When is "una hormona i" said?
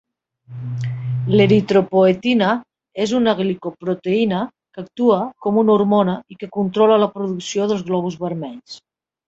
5.67-6.41